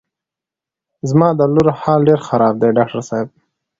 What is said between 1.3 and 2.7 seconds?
د لور حال ډېر خراب دی